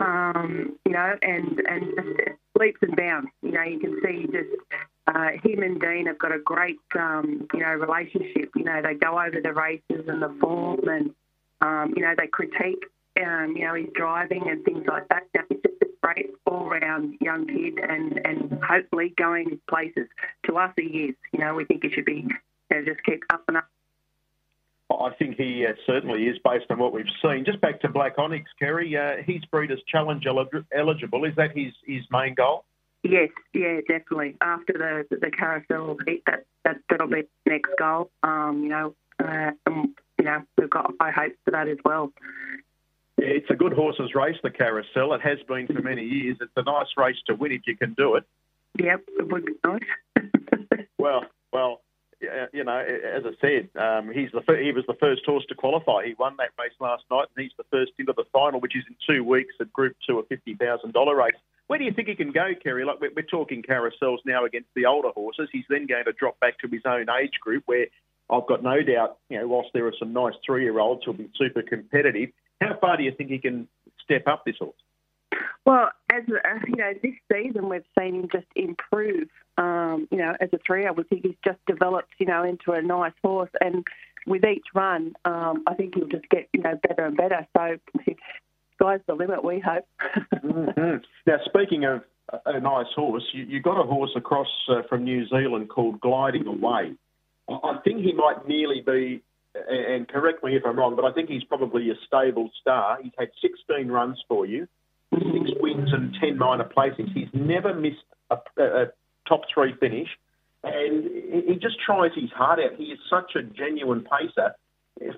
um, 0.00 0.76
you 0.84 0.92
know, 0.92 1.16
and, 1.22 1.60
and 1.60 1.84
just 1.96 2.38
leaps 2.58 2.78
and 2.82 2.96
bounds. 2.96 3.30
You 3.42 3.52
know, 3.52 3.62
you 3.62 3.78
can 3.78 4.00
see 4.04 4.26
just 4.26 4.48
uh, 5.06 5.30
him 5.42 5.62
and 5.62 5.80
Dean 5.80 6.06
have 6.06 6.18
got 6.18 6.32
a 6.32 6.38
great, 6.38 6.80
um, 6.98 7.46
you 7.52 7.60
know, 7.60 7.72
relationship. 7.72 8.50
You 8.56 8.64
know, 8.64 8.82
they 8.82 8.94
go 8.94 9.18
over 9.18 9.40
the 9.40 9.52
races 9.52 10.08
and 10.08 10.22
the 10.22 10.34
form 10.40 10.88
and, 10.88 11.14
um, 11.60 11.94
you 11.96 12.02
know, 12.02 12.14
they 12.16 12.26
critique, 12.26 12.84
um, 13.22 13.54
you 13.56 13.66
know, 13.66 13.74
his 13.74 13.88
driving 13.94 14.48
and 14.48 14.64
things 14.64 14.84
like 14.86 15.08
that. 15.08 15.24
Now, 15.34 15.42
he's 16.58 16.64
just 16.64 16.74
a 16.74 16.80
great 16.80 16.90
all-round 16.90 17.14
young 17.20 17.46
kid 17.46 17.78
and, 17.90 18.20
and 18.24 18.62
hopefully 18.62 19.14
going 19.16 19.60
places. 19.68 20.08
To 20.46 20.56
us, 20.56 20.72
he 20.76 20.84
is. 20.84 21.14
You 21.32 21.40
know, 21.40 21.54
we 21.54 21.64
think 21.64 21.82
he 21.82 21.90
should 21.90 22.04
be 22.04 22.26
and 22.70 22.86
just 22.86 23.02
keep 23.04 23.22
up 23.30 23.44
and 23.48 23.56
up. 23.56 23.68
I 24.90 25.10
think 25.18 25.36
he 25.36 25.64
uh, 25.66 25.72
certainly 25.86 26.26
is 26.26 26.38
based 26.44 26.66
on 26.70 26.78
what 26.78 26.92
we've 26.92 27.06
seen. 27.22 27.44
Just 27.44 27.60
back 27.60 27.80
to 27.80 27.88
Black 27.88 28.18
Onyx, 28.18 28.50
Kerry. 28.58 28.96
Uh, 28.96 29.22
he's 29.24 29.44
Breeders' 29.44 29.82
Challenge 29.86 30.26
eligible. 30.26 31.24
Is 31.24 31.34
that 31.36 31.56
his, 31.56 31.72
his 31.86 32.02
main 32.10 32.34
goal? 32.34 32.64
Yes, 33.02 33.30
yeah, 33.54 33.80
definitely. 33.88 34.36
After 34.42 34.74
the 34.74 35.16
the 35.16 35.30
carousel 35.30 35.96
beat, 36.04 36.22
that, 36.26 36.44
that 36.64 36.76
that'll 36.90 37.08
be 37.08 37.22
the 37.46 37.52
next 37.52 37.70
goal. 37.78 38.10
Um, 38.22 38.62
you 38.62 38.68
know, 38.68 38.94
uh, 39.18 39.52
and, 39.64 39.96
you 40.18 40.24
know, 40.24 40.42
we've 40.58 40.68
got 40.68 40.92
high 41.00 41.10
hopes 41.10 41.36
for 41.44 41.52
that 41.52 41.68
as 41.68 41.78
well. 41.84 42.12
It's 43.22 43.50
a 43.50 43.54
good 43.54 43.74
horses 43.74 44.14
race, 44.14 44.36
the 44.42 44.50
carousel. 44.50 45.12
It 45.12 45.20
has 45.20 45.38
been 45.46 45.66
for 45.66 45.82
many 45.82 46.04
years. 46.04 46.38
It's 46.40 46.52
a 46.56 46.62
nice 46.62 46.86
race 46.96 47.18
to 47.26 47.34
win 47.34 47.52
if 47.52 47.62
you 47.66 47.76
can 47.76 47.92
do 47.94 48.16
it. 48.16 48.24
Yep, 48.78 49.04
it 49.18 49.28
would 49.30 49.44
be 49.44 49.52
nice. 49.64 50.86
well, 50.98 51.24
well, 51.52 51.82
you 52.52 52.64
know, 52.64 52.78
as 52.78 53.24
I 53.26 53.32
said, 53.40 53.68
um, 53.80 54.10
he's 54.12 54.30
the 54.32 54.42
he 54.56 54.72
was 54.72 54.84
the 54.86 54.96
first 55.00 55.22
horse 55.26 55.44
to 55.48 55.54
qualify. 55.54 56.06
He 56.06 56.14
won 56.18 56.36
that 56.38 56.50
race 56.58 56.72
last 56.80 57.04
night, 57.10 57.26
and 57.34 57.42
he's 57.42 57.52
the 57.56 57.64
first 57.70 57.92
into 57.98 58.14
the 58.16 58.24
final, 58.32 58.60
which 58.60 58.76
is 58.76 58.84
in 58.88 58.96
two 59.08 59.24
weeks 59.24 59.54
at 59.60 59.72
Group 59.72 59.96
Two, 60.06 60.18
a 60.18 60.22
fifty 60.24 60.54
thousand 60.54 60.92
dollar 60.92 61.16
race. 61.16 61.34
Where 61.66 61.78
do 61.78 61.84
you 61.84 61.92
think 61.92 62.08
he 62.08 62.14
can 62.14 62.32
go, 62.32 62.50
Kerry? 62.62 62.84
Like 62.84 63.00
we're, 63.00 63.12
we're 63.14 63.22
talking 63.22 63.62
carousels 63.62 64.18
now 64.24 64.44
against 64.44 64.68
the 64.74 64.86
older 64.86 65.10
horses. 65.10 65.48
He's 65.52 65.64
then 65.68 65.86
going 65.86 66.04
to 66.04 66.12
drop 66.12 66.40
back 66.40 66.58
to 66.60 66.68
his 66.68 66.82
own 66.84 67.06
age 67.20 67.38
group, 67.40 67.64
where 67.66 67.86
I've 68.30 68.46
got 68.46 68.62
no 68.62 68.82
doubt, 68.82 69.18
you 69.28 69.38
know, 69.38 69.48
whilst 69.48 69.70
there 69.72 69.86
are 69.86 69.94
some 69.98 70.12
nice 70.12 70.34
three-year-olds 70.44 71.02
who'll 71.04 71.14
be 71.14 71.30
super 71.36 71.62
competitive, 71.62 72.30
how 72.60 72.76
far 72.80 72.96
do 72.96 73.02
you 73.02 73.12
think 73.12 73.30
he 73.30 73.38
can 73.38 73.68
step 74.02 74.26
up 74.26 74.44
this 74.44 74.56
horse? 74.58 74.74
Well, 75.64 75.90
as 76.10 76.24
uh, 76.28 76.58
you 76.66 76.76
know, 76.76 76.92
this 77.02 77.14
season 77.32 77.68
we've 77.68 77.84
seen 77.98 78.14
him 78.14 78.28
just 78.32 78.46
improve. 78.56 79.28
Um, 79.58 80.08
you 80.10 80.18
know, 80.18 80.34
as 80.40 80.48
a 80.52 80.58
three, 80.66 80.86
I 80.86 80.90
would 80.90 81.08
think 81.08 81.22
he's 81.24 81.36
just 81.44 81.58
developed, 81.66 82.12
you 82.18 82.26
know, 82.26 82.42
into 82.42 82.72
a 82.72 82.82
nice 82.82 83.12
horse, 83.22 83.50
and 83.60 83.86
with 84.26 84.44
each 84.44 84.66
run, 84.74 85.14
um, 85.24 85.62
I 85.66 85.74
think 85.74 85.94
he'll 85.94 86.08
just 86.08 86.28
get, 86.28 86.48
you 86.52 86.62
know, 86.62 86.78
better 86.88 87.06
and 87.06 87.16
better. 87.16 87.46
So, 87.56 87.76
sky's 88.74 89.00
the 89.06 89.14
limit. 89.14 89.44
We 89.44 89.60
hope. 89.60 89.86
mm-hmm. 90.34 90.96
Now, 91.26 91.36
speaking 91.44 91.84
of 91.84 92.02
a 92.46 92.60
nice 92.60 92.86
horse, 92.94 93.24
you, 93.32 93.44
you 93.44 93.60
got 93.60 93.80
a 93.80 93.86
horse 93.86 94.12
across 94.16 94.48
uh, 94.68 94.82
from 94.88 95.04
New 95.04 95.26
Zealand 95.28 95.68
called 95.68 96.00
Gliding 96.00 96.46
Away. 96.46 96.94
I 97.48 97.78
think 97.82 98.02
he 98.02 98.12
might 98.12 98.46
nearly 98.46 98.80
be 98.80 99.22
and 99.54 100.08
correct 100.08 100.44
me 100.44 100.56
if 100.56 100.64
I'm 100.64 100.78
wrong, 100.78 100.96
but 100.96 101.04
I 101.04 101.12
think 101.12 101.28
he's 101.28 101.44
probably 101.44 101.90
a 101.90 101.94
stable 102.06 102.50
star. 102.60 102.98
He's 103.02 103.12
had 103.18 103.30
16 103.40 103.88
runs 103.88 104.22
for 104.28 104.46
you 104.46 104.68
six 105.12 105.50
wins 105.60 105.92
and 105.92 106.16
10 106.20 106.38
minor 106.38 106.64
placings. 106.64 107.12
He's 107.12 107.28
never 107.32 107.74
missed 107.74 108.04
a, 108.30 108.36
a 108.58 108.86
top 109.28 109.42
three 109.52 109.74
finish, 109.80 110.08
and 110.62 111.04
he 111.48 111.58
just 111.60 111.76
tries 111.84 112.12
his 112.14 112.30
heart 112.30 112.60
out. 112.60 112.76
He 112.76 112.84
is 112.84 112.98
such 113.08 113.34
a 113.34 113.42
genuine 113.42 114.04
pacer. 114.04 114.54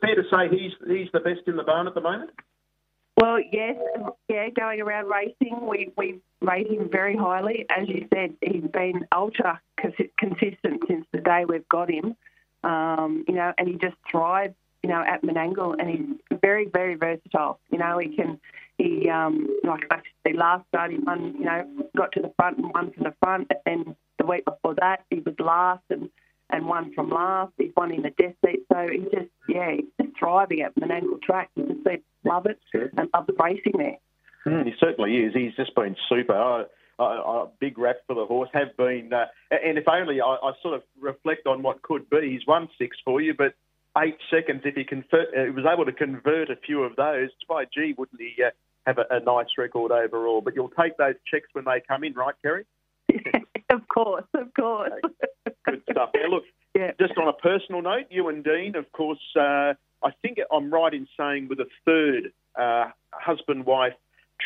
Fair 0.00 0.14
to 0.14 0.22
say 0.30 0.48
he's 0.48 0.72
he's 0.86 1.08
the 1.12 1.20
best 1.20 1.40
in 1.46 1.56
the 1.56 1.64
barn 1.64 1.86
at 1.86 1.94
the 1.94 2.00
moment. 2.00 2.30
Well, 3.16 3.38
yes, 3.52 3.76
yeah. 4.28 4.48
Going 4.50 4.80
around 4.80 5.08
racing, 5.08 5.66
we 5.66 5.92
we 5.96 6.20
rate 6.40 6.70
him 6.70 6.88
very 6.90 7.16
highly. 7.16 7.66
As 7.68 7.88
you 7.88 8.06
said, 8.14 8.34
he's 8.40 8.70
been 8.72 9.06
ultra 9.14 9.60
consistent 9.76 10.82
since 10.86 11.06
the 11.12 11.18
day 11.18 11.44
we've 11.46 11.68
got 11.68 11.90
him. 11.90 12.16
Um, 12.64 13.24
you 13.28 13.34
know, 13.34 13.52
and 13.58 13.68
he 13.68 13.74
just 13.74 13.96
thrives. 14.10 14.54
You 14.84 14.90
know, 14.90 15.04
at 15.06 15.22
Menangle, 15.22 15.76
and 15.78 15.88
he's 15.88 16.38
very, 16.40 16.66
very 16.66 16.96
versatile. 16.96 17.60
You 17.70 17.78
know, 17.78 17.98
he 17.98 18.16
can 18.16 18.40
he, 18.78 19.08
um, 19.08 19.48
like 19.64 19.84
I 19.90 19.98
said, 20.26 20.36
last 20.36 20.66
start, 20.68 20.90
he 20.90 20.98
won, 20.98 21.34
you 21.38 21.44
know, 21.44 21.64
got 21.96 22.12
to 22.12 22.20
the 22.20 22.32
front 22.36 22.58
and 22.58 22.72
won 22.72 22.92
from 22.92 23.04
the 23.04 23.14
front. 23.20 23.50
And 23.66 23.94
the 24.18 24.26
week 24.26 24.44
before 24.44 24.74
that, 24.80 25.04
he 25.10 25.20
was 25.20 25.34
last 25.38 25.82
and, 25.90 26.08
and 26.50 26.66
won 26.66 26.92
from 26.94 27.10
last. 27.10 27.52
He's 27.58 27.72
won 27.76 27.92
in 27.92 28.02
the 28.02 28.10
death 28.10 28.34
seat. 28.44 28.64
So 28.72 28.88
he's 28.90 29.10
just, 29.12 29.30
yeah, 29.48 29.72
he's 29.76 29.84
just 30.00 30.18
thriving 30.18 30.62
at 30.62 30.74
Menangle 30.74 31.22
track. 31.22 31.50
He 31.54 31.62
just 31.62 32.02
love 32.24 32.46
it 32.46 32.58
and 32.74 33.08
love 33.14 33.26
the 33.26 33.34
racing 33.40 33.74
there. 33.76 33.98
Mm, 34.46 34.66
he 34.66 34.72
certainly 34.80 35.16
is. 35.16 35.34
He's 35.34 35.54
just 35.54 35.74
been 35.74 35.94
super. 36.08 36.34
I, 36.34 36.64
I, 37.02 37.46
big 37.60 37.78
rap 37.78 37.96
for 38.06 38.14
the 38.14 38.26
horse. 38.26 38.48
Have 38.52 38.76
been, 38.76 39.12
uh, 39.12 39.26
and 39.50 39.78
if 39.78 39.88
only 39.88 40.20
I, 40.20 40.36
I, 40.42 40.52
sort 40.62 40.74
of 40.74 40.82
reflect 41.00 41.46
on 41.46 41.62
what 41.62 41.82
could 41.82 42.08
be. 42.10 42.30
He's 42.30 42.46
won 42.46 42.68
six 42.78 42.96
for 43.04 43.20
you, 43.20 43.34
but 43.34 43.54
eight 43.98 44.16
seconds. 44.30 44.62
If 44.64 44.74
he, 44.74 44.84
convert, 44.84 45.28
uh, 45.36 45.44
he 45.44 45.50
was 45.50 45.64
able 45.70 45.84
to 45.84 45.92
convert 45.92 46.50
a 46.50 46.56
few 46.56 46.82
of 46.82 46.96
those, 46.96 47.30
by 47.48 47.64
gee, 47.64 47.94
wouldn't 47.96 48.20
he 48.20 48.42
uh, 48.42 48.50
have 48.86 48.98
a, 48.98 49.04
a 49.10 49.20
nice 49.20 49.48
record 49.58 49.92
overall? 49.92 50.40
But 50.40 50.54
you'll 50.54 50.70
take 50.70 50.96
those 50.96 51.14
checks 51.30 51.48
when 51.52 51.64
they 51.64 51.82
come 51.86 52.04
in, 52.04 52.14
right, 52.14 52.34
Kerry? 52.42 52.64
of 53.70 53.86
course, 53.88 54.24
of 54.34 54.52
course. 54.54 54.92
Good 55.64 55.82
stuff. 55.90 56.10
Now, 56.14 56.28
look, 56.28 56.44
yeah. 56.74 56.92
just 57.00 57.18
on 57.18 57.28
a 57.28 57.32
personal 57.32 57.82
note, 57.82 58.06
you 58.10 58.28
and 58.28 58.44
Dean, 58.44 58.76
of 58.76 58.90
course, 58.92 59.20
uh, 59.36 59.74
I 60.04 60.10
think 60.20 60.38
I'm 60.52 60.72
right 60.72 60.92
in 60.92 61.06
saying 61.18 61.48
with 61.48 61.60
a 61.60 61.66
third 61.84 62.32
uh, 62.58 62.90
husband 63.12 63.66
wife 63.66 63.94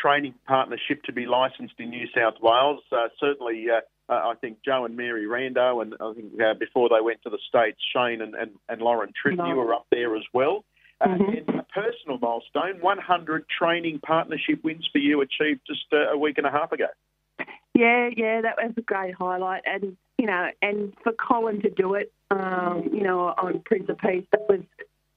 training 0.01 0.35
partnership 0.47 1.03
to 1.03 1.13
be 1.13 1.25
licensed 1.25 1.75
in 1.79 1.89
New 1.89 2.07
South 2.15 2.35
Wales. 2.41 2.81
Uh, 2.91 3.07
certainly, 3.19 3.65
uh, 3.69 3.81
uh, 4.11 4.29
I 4.29 4.33
think 4.39 4.59
Joe 4.63 4.85
and 4.85 4.95
Mary 4.95 5.25
Rando, 5.25 5.81
and 5.81 5.95
I 5.99 6.13
think 6.13 6.33
uh, 6.39 6.53
before 6.53 6.89
they 6.89 7.01
went 7.01 7.21
to 7.23 7.29
the 7.29 7.39
States, 7.47 7.77
Shane 7.93 8.21
and, 8.21 8.35
and, 8.35 8.51
and 8.69 8.81
Lauren 8.81 9.11
Tritt, 9.11 9.37
no. 9.37 9.55
were 9.55 9.73
up 9.73 9.85
there 9.91 10.15
as 10.15 10.23
well. 10.33 10.63
Uh, 10.99 11.07
mm-hmm. 11.07 11.49
And 11.49 11.59
a 11.59 11.63
personal 11.63 12.17
milestone, 12.19 12.81
100 12.81 13.45
training 13.49 13.99
partnership 13.99 14.63
wins 14.63 14.87
for 14.91 14.97
you 14.97 15.21
achieved 15.21 15.61
just 15.67 15.85
uh, 15.93 16.13
a 16.13 16.17
week 16.17 16.37
and 16.37 16.47
a 16.47 16.51
half 16.51 16.71
ago. 16.71 16.87
Yeah, 17.75 18.09
yeah, 18.15 18.41
that 18.41 18.55
was 18.57 18.73
a 18.75 18.81
great 18.81 19.13
highlight, 19.13 19.61
and 19.65 19.95
you 20.17 20.25
know, 20.25 20.47
and 20.63 20.93
for 21.03 21.13
Colin 21.13 21.61
to 21.61 21.69
do 21.69 21.93
it, 21.93 22.11
um, 22.31 22.89
you 22.91 23.03
know, 23.03 23.19
on 23.19 23.61
Prince 23.63 23.87
of 23.89 23.99
Peace, 23.99 24.25
that 24.31 24.49
was 24.49 24.61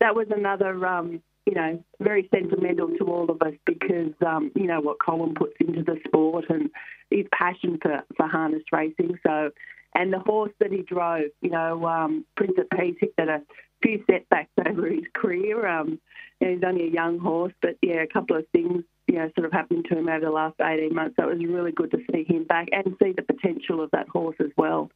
that 0.00 0.14
was 0.14 0.26
another, 0.30 0.87
um, 0.87 1.22
you 1.47 1.54
know, 1.54 1.82
very 2.00 2.28
sentimental 2.32 2.88
to 2.99 3.04
all 3.04 3.30
of 3.30 3.40
us 3.42 3.54
because 3.64 4.12
um, 4.26 4.50
you 4.54 4.66
know 4.66 4.80
what 4.80 4.99
Colin 5.04 5.35
puts 5.35 5.54
into 5.61 5.82
the 5.82 5.99
sport 6.06 6.47
and 6.49 6.70
his 7.11 7.26
passion 7.32 7.78
for 7.80 8.02
for 8.16 8.26
harness 8.26 8.62
racing. 8.73 9.18
So, 9.26 9.50
and 9.94 10.12
the 10.12 10.20
horse 10.20 10.52
that 10.61 10.73
he 10.73 10.82
drove, 10.82 11.30
you 11.40 11.50
know, 11.50 11.87
um, 11.87 12.25
Prince 12.37 12.59
of 12.59 12.68
Peace, 12.70 12.97
he 13.00 13.11
had 13.18 13.28
a 13.28 13.42
few 13.82 14.04
setbacks 14.11 14.50
over 14.66 14.87
his 14.87 15.04
career. 15.14 15.66
Um, 15.66 15.99
he's 16.38 16.62
only 16.64 16.85
a 16.85 16.90
young 16.90 17.18
horse, 17.18 17.54
but 17.62 17.76
yeah, 17.82 18.02
a 18.02 18.06
couple 18.06 18.37
of 18.37 18.47
things 18.52 18.85
you 19.11 19.18
know, 19.18 19.28
sort 19.35 19.44
of 19.44 19.52
happened 19.52 19.87
to 19.88 19.99
him 19.99 20.09
over 20.09 20.25
the 20.25 20.30
last 20.30 20.54
18 20.61 20.94
months. 20.94 21.16
So 21.18 21.28
it 21.28 21.37
was 21.37 21.44
really 21.44 21.73
good 21.73 21.90
to 21.90 21.99
see 22.12 22.23
him 22.23 22.44
back 22.44 22.68
and 22.70 22.94
see 23.02 23.12
the 23.12 23.23
potential 23.23 23.82
of 23.82 23.90
that 23.90 24.09
horse 24.09 24.37
as 24.38 24.50
well. 24.56 24.88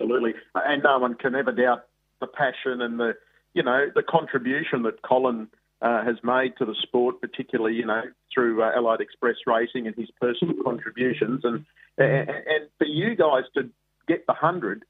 Absolutely. 0.00 0.34
And 0.54 0.82
no 0.82 0.98
one 0.98 1.14
can 1.14 1.36
ever 1.36 1.52
doubt 1.52 1.86
the 2.20 2.26
passion 2.26 2.82
and 2.82 2.98
the, 2.98 3.12
you 3.54 3.62
know, 3.62 3.86
the 3.94 4.02
contribution 4.02 4.82
that 4.82 5.00
Colin 5.02 5.46
uh, 5.82 6.04
has 6.04 6.16
made 6.22 6.56
to 6.58 6.64
the 6.64 6.74
sport, 6.82 7.20
particularly, 7.20 7.74
you 7.76 7.86
know, 7.86 8.02
through 8.32 8.62
uh, 8.62 8.72
Allied 8.76 9.00
Express 9.00 9.36
Racing 9.46 9.86
and 9.86 9.94
his 9.96 10.08
personal 10.20 10.54
contributions. 10.62 11.42
And, 11.44 11.64
and, 11.98 12.28
and 12.30 12.68
for 12.78 12.86
you 12.86 13.14
guys 13.14 13.44
to 13.54 13.70
get 14.08 14.26
the 14.26 14.32
100, 14.32 14.84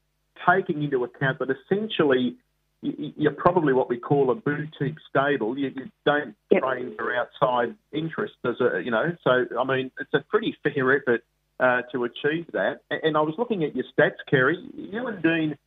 taking 0.47 0.83
into 0.83 1.03
account 1.03 1.39
that 1.39 1.49
essentially 1.49 2.37
you're 2.81 3.31
probably 3.31 3.73
what 3.73 3.89
we 3.89 3.97
call 3.97 4.29
a 4.31 4.35
boutique 4.35 4.97
stable. 5.09 5.57
You, 5.57 5.71
you 5.75 5.91
don't 6.05 6.35
yep. 6.51 6.61
train 6.61 6.93
for 6.95 7.13
outside 7.15 7.75
interests, 7.91 8.37
as 8.45 8.55
a 8.61 8.81
you 8.83 8.91
know. 8.91 9.15
So 9.23 9.45
I 9.59 9.63
mean, 9.63 9.91
it's 9.99 10.13
a 10.13 10.19
pretty 10.29 10.55
fair 10.63 10.95
effort 10.95 11.23
uh, 11.59 11.81
to 11.91 12.03
achieve 12.03 12.47
that. 12.53 12.81
And 12.89 13.17
I 13.17 13.21
was 13.21 13.35
looking 13.37 13.63
at 13.63 13.75
your 13.75 13.85
stats, 13.97 14.17
Kerry. 14.29 14.57
You 14.75 15.07
and 15.07 15.23
Dean, 15.23 15.57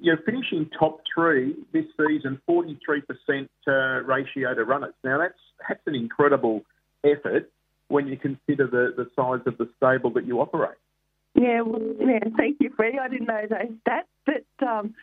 you, 0.00 0.12
are 0.12 0.22
finishing 0.24 0.70
top 0.78 1.00
three 1.12 1.54
this 1.72 1.84
season, 1.96 2.40
43% 2.48 3.48
uh, 3.66 4.02
ratio 4.04 4.54
to 4.54 4.64
runners. 4.64 4.94
Now 5.02 5.18
that's 5.18 5.34
that's 5.68 5.80
an 5.86 5.94
incredible 5.94 6.62
effort 7.04 7.50
when 7.88 8.06
you 8.06 8.16
consider 8.16 8.66
the, 8.66 8.94
the 8.96 9.10
size 9.16 9.40
of 9.46 9.58
the 9.58 9.68
stable 9.76 10.10
that 10.10 10.26
you 10.26 10.40
operate. 10.40 10.78
Yeah, 11.34 11.62
well, 11.62 11.82
yeah. 11.98 12.20
Thank 12.36 12.58
you, 12.60 12.70
Freddie. 12.76 12.98
I 12.98 13.08
didn't 13.08 13.26
know 13.26 13.46
those 13.48 13.72
stats, 13.86 14.04
but. 14.24 14.66
Um, 14.66 14.94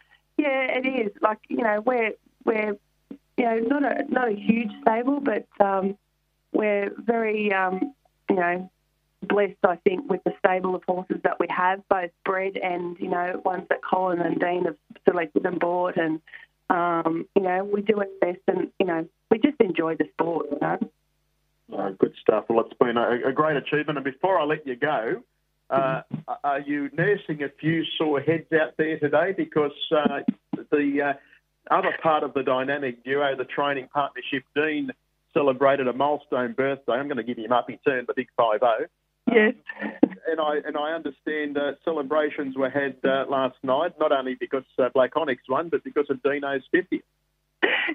yeah, 0.41 0.67
it 0.71 0.85
is. 0.85 1.11
Like 1.21 1.39
you 1.49 1.57
know, 1.57 1.81
we're 1.85 2.13
we're 2.45 2.77
you 3.37 3.45
know 3.45 3.59
not 3.59 3.83
a 3.83 4.11
not 4.11 4.29
a 4.29 4.35
huge 4.35 4.71
stable, 4.81 5.19
but 5.19 5.47
um, 5.63 5.97
we're 6.51 6.91
very 6.97 7.53
um, 7.53 7.93
you 8.29 8.35
know 8.35 8.71
blessed. 9.21 9.57
I 9.63 9.75
think 9.77 10.09
with 10.09 10.23
the 10.23 10.33
stable 10.39 10.75
of 10.75 10.83
horses 10.87 11.17
that 11.23 11.39
we 11.39 11.47
have, 11.49 11.87
both 11.89 12.11
bred 12.25 12.57
and 12.57 12.97
you 12.99 13.09
know 13.09 13.41
ones 13.43 13.65
that 13.69 13.79
Colin 13.83 14.21
and 14.21 14.39
Dean 14.39 14.65
have 14.65 14.77
selected 15.07 15.45
and 15.45 15.59
bought, 15.59 15.97
and 15.97 16.21
um, 16.69 17.27
you 17.35 17.41
know 17.41 17.63
we 17.63 17.81
do 17.81 17.99
our 17.99 18.07
best, 18.19 18.41
and 18.47 18.71
you 18.79 18.85
know 18.85 19.07
we 19.29 19.39
just 19.39 19.59
enjoy 19.59 19.95
the 19.95 20.05
sport. 20.13 20.47
You 20.51 20.57
know. 20.61 20.79
Oh, 21.73 21.95
good 21.97 22.13
stuff. 22.21 22.45
Well, 22.49 22.65
it's 22.65 22.77
been 22.77 22.97
a, 22.97 23.29
a 23.29 23.31
great 23.31 23.55
achievement. 23.55 23.97
And 23.97 24.03
before 24.03 24.37
I 24.37 24.43
let 24.43 24.67
you 24.67 24.75
go, 24.75 25.23
uh, 25.69 26.01
are 26.43 26.59
you 26.59 26.89
nursing 26.91 27.43
a 27.43 27.49
few 27.49 27.83
sore 27.97 28.19
heads 28.19 28.51
out 28.51 28.75
there 28.77 28.99
today? 28.99 29.33
Because 29.35 29.71
uh, 29.95 30.19
the 30.69 31.01
uh, 31.01 31.73
other 31.73 31.95
part 32.03 32.23
of 32.23 32.33
the 32.33 32.43
dynamic 32.43 33.03
duo, 33.05 33.37
the 33.37 33.45
training 33.45 33.87
partnership, 33.93 34.43
Dean 34.53 34.91
celebrated 35.33 35.87
a 35.87 35.93
milestone 35.93 36.51
birthday. 36.51 36.91
I'm 36.91 37.07
going 37.07 37.17
to 37.17 37.23
give 37.23 37.37
him 37.37 37.53
up. 37.53 37.67
He 37.69 37.77
turned 37.87 38.07
the 38.07 38.13
big 38.13 38.27
five 38.35 38.59
zero. 38.59 38.87
Yes. 39.31 39.53
Um, 39.81 39.91
and 40.27 40.39
I 40.39 40.55
and 40.65 40.77
I 40.77 40.91
understand 40.91 41.57
uh, 41.57 41.73
celebrations 41.83 42.55
were 42.55 42.69
had 42.69 42.95
uh, 43.03 43.25
last 43.29 43.57
night, 43.63 43.93
not 43.99 44.11
only 44.11 44.35
because 44.39 44.63
uh, 44.79 44.89
Black 44.93 45.15
Onyx 45.15 45.43
won, 45.49 45.69
but 45.69 45.83
because 45.83 46.05
of 46.09 46.21
Dino's 46.23 46.63
50th. 46.73 47.01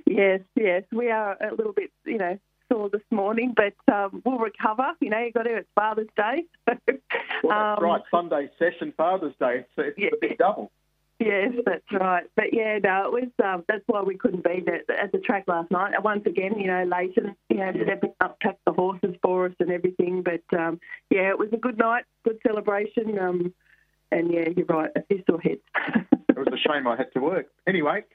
Yes, 0.07 0.40
yes, 0.55 0.83
we 0.93 1.11
are 1.11 1.37
a 1.43 1.55
little 1.55 1.73
bit, 1.73 1.90
you 2.05 2.19
know, 2.19 2.38
sore 2.71 2.88
this 2.90 3.02
morning, 3.11 3.55
but 3.57 3.75
um, 3.93 4.23
we'll 4.25 4.38
recover. 4.38 4.93
You 5.00 5.11
know, 5.11 5.19
you've 5.19 5.35
got 5.35 5.45
to. 5.45 5.57
It's 5.57 5.69
Father's 5.75 6.09
Day. 6.16 6.45
well, 6.66 7.76
that's 7.76 7.78
um, 7.78 7.85
right. 7.85 8.02
Sunday 8.11 8.50
session, 8.59 8.93
Father's 8.97 9.35
Day. 9.40 9.64
It's, 9.64 9.71
it's 9.78 9.99
yeah. 9.99 10.09
a 10.12 10.16
big 10.21 10.38
double. 10.38 10.71
Yes, 11.19 11.53
that's 11.65 11.85
right. 11.93 12.25
But 12.37 12.53
yeah, 12.53 12.79
no, 12.83 13.07
it 13.07 13.13
was. 13.13 13.31
Um, 13.43 13.65
that's 13.69 13.85
why 13.87 14.03
we 14.03 14.19
couldn't 14.19 14.45
be 14.45 14.63
at, 14.67 14.95
at 14.95 15.13
the 15.13 15.19
track 15.19 15.45
last 15.47 15.71
night. 15.71 15.95
Once 16.03 16.27
again, 16.27 16.59
you 16.59 16.67
know, 16.67 16.85
Leighton, 16.85 17.35
you 17.49 17.57
know, 17.57 17.73
did 17.73 17.89
everything 17.89 18.15
up, 18.21 18.39
packed 18.41 18.65
the 18.67 18.73
horses 18.73 19.15
for 19.23 19.47
us 19.47 19.55
and 19.59 19.71
everything. 19.71 20.23
But 20.23 20.59
um, 20.59 20.79
yeah, 21.11 21.31
it 21.31 21.39
was 21.39 21.49
a 21.53 21.57
good 21.57 21.79
night, 21.79 22.05
good 22.25 22.39
celebration. 22.47 23.19
Um, 23.19 23.55
and 24.13 24.33
yeah, 24.33 24.49
you're 24.55 24.67
right, 24.67 24.91
a 24.95 25.03
few 25.05 25.23
sore 25.29 25.41
heads. 25.41 25.61
it 26.29 26.37
was 26.37 26.49
a 26.53 26.69
shame 26.69 26.87
I 26.87 26.97
had 26.97 27.13
to 27.15 27.21
work. 27.21 27.47
Anyway. 27.67 28.05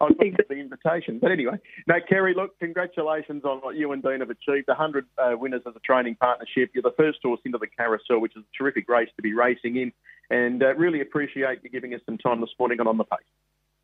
I 0.00 0.04
was 0.04 0.14
looking 0.18 0.36
at 0.38 0.48
the 0.48 0.54
invitation. 0.54 1.18
But 1.20 1.30
anyway, 1.30 1.58
no, 1.86 1.94
Kerry, 2.08 2.34
look, 2.34 2.58
congratulations 2.58 3.44
on 3.44 3.58
what 3.58 3.76
you 3.76 3.92
and 3.92 4.02
Dean 4.02 4.20
have 4.20 4.30
achieved. 4.30 4.68
100 4.68 5.06
uh, 5.18 5.36
winners 5.38 5.62
as 5.66 5.74
a 5.76 5.80
training 5.80 6.16
partnership. 6.16 6.70
You're 6.74 6.82
the 6.82 6.94
first 6.96 7.18
horse 7.22 7.40
into 7.44 7.58
the 7.58 7.66
carousel, 7.66 8.20
which 8.20 8.36
is 8.36 8.42
a 8.42 8.56
terrific 8.62 8.88
race 8.88 9.08
to 9.16 9.22
be 9.22 9.34
racing 9.34 9.76
in. 9.76 9.92
And 10.30 10.62
uh, 10.62 10.74
really 10.74 11.00
appreciate 11.00 11.60
you 11.62 11.70
giving 11.70 11.94
us 11.94 12.00
some 12.06 12.18
time 12.18 12.40
this 12.40 12.50
morning 12.58 12.80
on 12.80 12.86
On 12.86 12.98
the 12.98 13.04
Pace. 13.04 13.20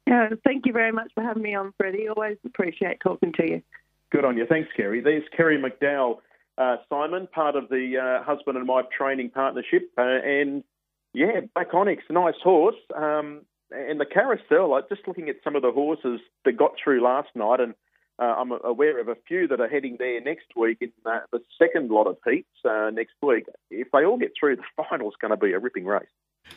Yeah, 0.06 0.30
thank 0.44 0.66
you 0.66 0.72
very 0.72 0.92
much 0.92 1.12
for 1.14 1.22
having 1.22 1.42
me 1.42 1.54
on, 1.54 1.72
Freddie. 1.76 2.08
Always 2.08 2.38
appreciate 2.44 2.98
talking 3.00 3.32
to 3.34 3.48
you. 3.48 3.62
Good 4.10 4.24
on 4.24 4.36
you. 4.36 4.46
Thanks, 4.46 4.68
Kerry. 4.76 5.00
There's 5.00 5.22
Kerry 5.36 5.56
McDowell, 5.56 6.18
uh, 6.58 6.76
Simon, 6.88 7.28
part 7.32 7.54
of 7.54 7.68
the 7.68 7.98
uh, 7.98 8.24
husband 8.24 8.56
and 8.56 8.66
wife 8.66 8.86
training 8.96 9.30
partnership. 9.30 9.90
Uh, 9.96 10.02
and 10.02 10.64
yeah, 11.12 11.40
Onyx, 11.72 12.02
nice 12.10 12.34
horse. 12.42 12.76
Um, 12.96 13.42
and 13.70 14.00
the 14.00 14.06
carousel, 14.06 14.70
like 14.70 14.88
just 14.88 15.06
looking 15.06 15.28
at 15.28 15.36
some 15.44 15.54
of 15.54 15.62
the 15.62 15.70
horses 15.70 16.20
that 16.44 16.56
got 16.56 16.72
through 16.82 17.02
last 17.02 17.28
night, 17.34 17.60
and 17.60 17.74
uh, 18.18 18.34
I'm 18.36 18.52
aware 18.52 19.00
of 19.00 19.08
a 19.08 19.16
few 19.26 19.48
that 19.48 19.60
are 19.60 19.68
heading 19.68 19.96
there 19.98 20.20
next 20.20 20.46
week 20.56 20.78
in 20.80 20.92
uh, 21.06 21.20
the 21.32 21.40
second 21.58 21.90
lot 21.90 22.06
of 22.06 22.18
heats 22.26 22.48
uh, 22.68 22.90
next 22.92 23.14
week. 23.22 23.46
If 23.70 23.88
they 23.92 24.04
all 24.04 24.18
get 24.18 24.32
through, 24.38 24.56
the 24.56 24.62
final's 24.90 25.14
going 25.20 25.30
to 25.30 25.36
be 25.36 25.52
a 25.52 25.58
ripping 25.58 25.86
race. 25.86 26.08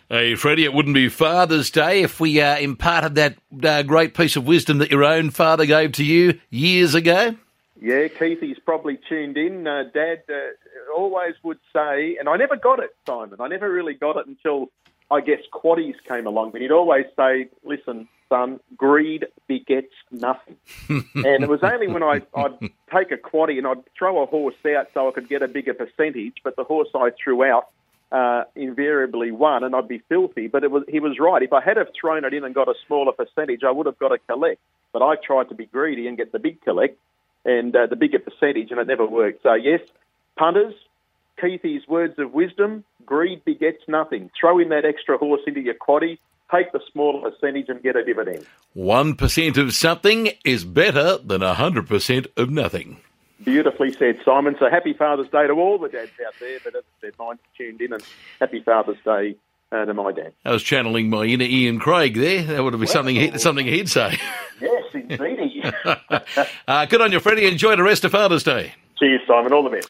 Hey, 0.10 0.36
Freddie, 0.36 0.66
it 0.66 0.74
wouldn't 0.74 0.94
be 0.94 1.10
Father's 1.10 1.72
Day 1.72 2.04
if 2.04 2.20
we 2.20 2.40
uh, 2.40 2.58
imparted 2.58 3.16
that 3.16 3.38
uh, 3.64 3.82
great 3.82 4.14
piece 4.14 4.36
of 4.36 4.46
wisdom 4.46 4.78
that 4.78 4.92
your 4.92 5.04
own 5.04 5.32
father 5.32 5.66
gave 5.66 5.94
to 5.94 6.04
you 6.04 6.40
years 6.52 6.94
ago. 6.94 7.36
Yeah, 7.82 8.08
Keith, 8.08 8.40
Keithy's 8.40 8.60
probably 8.60 9.00
tuned 9.10 9.38
in. 9.38 9.66
Uh, 9.66 9.86
Dad 9.94 10.24
always 10.96 11.36
would 11.44 11.60
say, 11.74 12.18
and 12.18 12.30
I 12.30 12.38
never 12.38 12.56
got 12.56 12.80
it, 12.80 12.96
Simon. 13.08 13.42
I 13.42 13.48
never 13.48 13.72
really 13.72 13.94
got 13.94 14.18
it 14.18 14.28
until 14.28 14.70
I 15.10 15.22
guess 15.22 15.40
quaddies 15.52 15.96
came 16.08 16.28
along, 16.28 16.52
but 16.52 16.62
he'd 16.62 16.72
always 16.72 17.06
say, 17.16 17.50
"Listen, 17.64 18.08
son, 18.30 18.60
greed 18.78 19.26
begets 19.48 19.94
nothing." 20.12 20.58
and 20.90 21.44
it 21.44 21.50
was 21.50 21.62
only 21.64 21.88
when 21.88 22.04
I, 22.04 22.22
would 22.36 22.72
take 22.94 23.12
a 23.12 23.18
quaddie 23.18 23.58
and 23.58 23.68
I'd 23.68 23.84
throw 23.98 24.22
a 24.22 24.26
horse 24.26 24.56
out 24.66 24.88
so 24.94 25.10
I 25.10 25.12
could 25.12 25.28
get 25.28 25.42
a 25.42 25.48
bigger 25.48 25.74
percentage, 25.74 26.38
but 26.44 26.56
the 26.56 26.64
horse 26.64 26.90
I 26.96 27.12
threw 27.22 27.44
out 27.44 27.70
uh, 28.14 28.44
invariably 28.56 29.32
won, 29.32 29.64
and 29.64 29.76
I'd 29.76 29.88
be 29.88 30.02
filthy. 30.08 30.48
But 30.48 30.64
it 30.64 30.72
was 30.72 30.84
he 30.88 31.00
was 31.00 31.18
right. 31.20 31.42
If 31.42 31.52
I 31.52 31.62
had 31.62 31.78
have 31.78 31.90
thrown 32.00 32.24
it 32.24 32.34
in 32.34 32.44
and 32.44 32.54
got 32.54 32.68
a 32.68 32.76
smaller 32.86 33.12
percentage, 33.12 33.62
I 33.66 33.72
would 33.72 33.88
have 33.88 33.98
got 33.98 34.12
a 34.12 34.20
collect. 34.20 34.62
But 34.94 35.02
I 35.02 35.16
tried 35.16 35.50
to 35.50 35.56
be 35.56 35.66
greedy 35.66 36.08
and 36.08 36.16
get 36.16 36.32
the 36.32 36.40
big 36.40 36.62
collect 36.62 36.98
and 37.44 37.76
uh, 37.76 37.88
the 37.88 37.96
bigger 37.96 38.20
percentage, 38.20 38.70
and 38.72 38.80
it 38.80 38.88
never 38.88 39.06
worked. 39.06 39.42
So 39.42 39.56
yes, 39.56 39.82
punters, 40.38 40.76
Keithy's 41.42 41.88
words 41.88 42.20
of 42.20 42.32
wisdom 42.34 42.84
greed 43.06 43.44
begets 43.44 43.84
nothing. 43.88 44.30
Throw 44.40 44.60
in 44.60 44.70
that 44.70 44.86
extra 44.86 45.18
horse 45.18 45.42
into 45.48 45.60
your 45.60 45.74
quaddy, 45.74 46.20
take 46.52 46.72
the 46.72 46.80
smaller 46.92 47.32
percentage 47.32 47.68
and 47.68 47.82
get 47.82 47.96
a 47.96 48.06
dividend. 48.06 48.46
1% 48.78 49.58
of 49.58 49.74
something 49.74 50.30
is 50.46 50.64
better 50.64 51.18
than 51.18 51.42
100% 51.42 52.28
of 52.38 52.50
nothing. 52.50 52.98
Beautifully 53.44 53.92
said, 53.92 54.20
Simon. 54.24 54.56
So 54.60 54.70
happy 54.70 54.94
Father's 54.94 55.30
Day 55.30 55.48
to 55.48 55.54
all 55.54 55.78
the 55.78 55.90
dads 55.90 56.12
out 56.26 56.34
there, 56.40 56.60
but 56.64 56.76
as 56.76 56.84
I 56.84 57.02
said, 57.02 57.14
mine's 57.20 57.40
tuned 57.58 57.82
in, 57.82 57.94
and 57.94 58.04
happy 58.40 58.62
Father's 58.62 58.98
Day 59.04 59.36
uh, 59.72 59.86
to 59.86 59.94
my 59.94 60.12
dad. 60.12 60.34
I 60.46 60.52
was 60.52 60.64
channeling 60.64 61.10
my 61.10 61.24
inner 61.26 61.46
Ian 61.46 61.80
Craig 61.80 62.16
there. 62.16 62.44
That 62.44 62.64
would 62.64 62.74
have 62.74 62.82
be 62.82 62.88
something 62.88 63.16
he, 63.16 63.38
something 63.38 63.66
he'd 63.66 63.90
say. 63.90 64.18
Yes, 64.62 64.84
indeed. 64.94 65.74
uh, 66.68 66.86
good 66.86 67.02
on 67.02 67.12
you, 67.12 67.20
Freddie. 67.20 67.48
Enjoy 67.48 67.76
the 67.76 67.84
rest 67.84 68.06
of 68.06 68.12
Father's 68.12 68.44
Day. 68.44 68.74
Cheers, 69.00 69.22
Simon. 69.28 69.52
All 69.52 69.64
the 69.64 69.70
best. 69.72 69.82